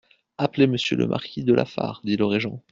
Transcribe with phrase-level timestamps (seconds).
[0.39, 2.63] Appelez monsieur le marquis de Lafare, dit le régent.